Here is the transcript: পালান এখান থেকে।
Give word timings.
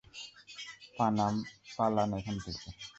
পালান 1.75 2.09
এখান 2.17 2.35
থেকে। 2.43 2.67